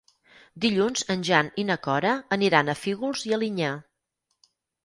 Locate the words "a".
2.73-2.77